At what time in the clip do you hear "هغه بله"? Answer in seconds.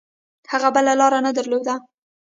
0.51-0.93